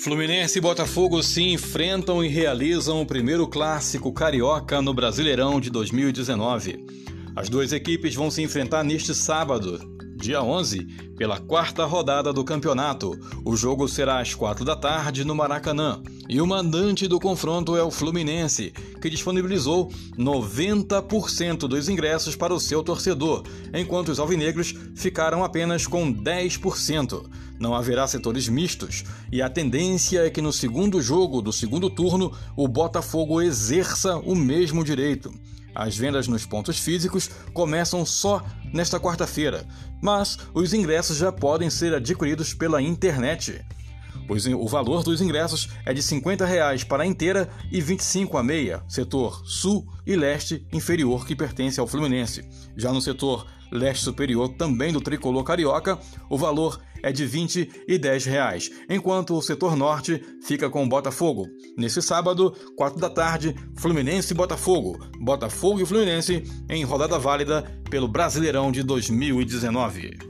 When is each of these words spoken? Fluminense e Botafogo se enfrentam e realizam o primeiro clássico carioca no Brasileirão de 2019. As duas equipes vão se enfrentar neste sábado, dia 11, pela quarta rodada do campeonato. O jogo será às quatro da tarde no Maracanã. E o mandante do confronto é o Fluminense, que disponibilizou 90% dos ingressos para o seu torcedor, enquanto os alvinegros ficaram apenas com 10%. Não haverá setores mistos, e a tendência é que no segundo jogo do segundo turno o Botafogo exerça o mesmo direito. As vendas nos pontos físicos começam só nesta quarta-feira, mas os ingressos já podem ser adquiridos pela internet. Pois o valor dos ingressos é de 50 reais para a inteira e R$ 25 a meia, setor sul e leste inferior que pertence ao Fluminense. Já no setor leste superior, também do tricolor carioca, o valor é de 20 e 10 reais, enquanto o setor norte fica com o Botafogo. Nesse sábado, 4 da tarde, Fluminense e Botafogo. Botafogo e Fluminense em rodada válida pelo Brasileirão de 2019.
Fluminense 0.00 0.58
e 0.58 0.60
Botafogo 0.60 1.20
se 1.24 1.42
enfrentam 1.42 2.22
e 2.22 2.28
realizam 2.28 3.02
o 3.02 3.06
primeiro 3.06 3.48
clássico 3.48 4.12
carioca 4.12 4.80
no 4.80 4.94
Brasileirão 4.94 5.60
de 5.60 5.70
2019. 5.70 6.86
As 7.34 7.48
duas 7.48 7.72
equipes 7.72 8.14
vão 8.14 8.30
se 8.30 8.40
enfrentar 8.40 8.84
neste 8.84 9.12
sábado, 9.12 9.97
dia 10.18 10.42
11, 10.42 10.84
pela 11.16 11.38
quarta 11.38 11.84
rodada 11.84 12.32
do 12.32 12.44
campeonato. 12.44 13.18
O 13.44 13.56
jogo 13.56 13.88
será 13.88 14.20
às 14.20 14.34
quatro 14.34 14.64
da 14.64 14.74
tarde 14.74 15.24
no 15.24 15.34
Maracanã. 15.34 16.02
E 16.28 16.40
o 16.40 16.46
mandante 16.46 17.06
do 17.06 17.20
confronto 17.20 17.76
é 17.76 17.82
o 17.82 17.90
Fluminense, 17.90 18.72
que 19.00 19.08
disponibilizou 19.08 19.90
90% 20.18 21.60
dos 21.68 21.88
ingressos 21.88 22.34
para 22.34 22.52
o 22.52 22.60
seu 22.60 22.82
torcedor, 22.82 23.44
enquanto 23.72 24.08
os 24.08 24.18
alvinegros 24.18 24.74
ficaram 24.94 25.44
apenas 25.44 25.86
com 25.86 26.12
10%. 26.12 27.24
Não 27.58 27.74
haverá 27.74 28.06
setores 28.06 28.48
mistos, 28.48 29.04
e 29.32 29.40
a 29.40 29.48
tendência 29.48 30.20
é 30.20 30.30
que 30.30 30.42
no 30.42 30.52
segundo 30.52 31.00
jogo 31.00 31.40
do 31.40 31.52
segundo 31.52 31.88
turno 31.88 32.32
o 32.56 32.68
Botafogo 32.68 33.40
exerça 33.40 34.16
o 34.16 34.34
mesmo 34.34 34.84
direito. 34.84 35.32
As 35.78 35.96
vendas 35.96 36.26
nos 36.26 36.44
pontos 36.44 36.76
físicos 36.80 37.30
começam 37.54 38.04
só 38.04 38.44
nesta 38.74 38.98
quarta-feira, 38.98 39.64
mas 40.02 40.36
os 40.52 40.74
ingressos 40.74 41.16
já 41.16 41.30
podem 41.30 41.70
ser 41.70 41.94
adquiridos 41.94 42.52
pela 42.52 42.82
internet. 42.82 43.64
Pois 44.28 44.46
o 44.46 44.68
valor 44.68 45.02
dos 45.02 45.22
ingressos 45.22 45.70
é 45.86 45.94
de 45.94 46.02
50 46.02 46.44
reais 46.44 46.84
para 46.84 47.02
a 47.02 47.06
inteira 47.06 47.48
e 47.72 47.76
R$ 47.76 47.82
25 47.82 48.36
a 48.36 48.42
meia, 48.42 48.84
setor 48.86 49.42
sul 49.46 49.88
e 50.06 50.14
leste 50.14 50.66
inferior 50.70 51.26
que 51.26 51.34
pertence 51.34 51.80
ao 51.80 51.86
Fluminense. 51.86 52.46
Já 52.76 52.92
no 52.92 53.00
setor 53.00 53.46
leste 53.72 54.04
superior, 54.04 54.50
também 54.50 54.92
do 54.92 55.00
tricolor 55.00 55.42
carioca, 55.42 55.98
o 56.28 56.36
valor 56.36 56.78
é 57.02 57.10
de 57.10 57.24
20 57.24 57.84
e 57.88 57.98
10 57.98 58.24
reais, 58.26 58.70
enquanto 58.90 59.34
o 59.34 59.42
setor 59.42 59.74
norte 59.76 60.22
fica 60.42 60.68
com 60.68 60.84
o 60.84 60.88
Botafogo. 60.88 61.46
Nesse 61.76 62.02
sábado, 62.02 62.54
4 62.76 63.00
da 63.00 63.08
tarde, 63.08 63.54
Fluminense 63.78 64.34
e 64.34 64.36
Botafogo. 64.36 64.98
Botafogo 65.20 65.80
e 65.80 65.86
Fluminense 65.86 66.42
em 66.68 66.84
rodada 66.84 67.18
válida 67.18 67.62
pelo 67.88 68.08
Brasileirão 68.08 68.70
de 68.70 68.82
2019. 68.82 70.27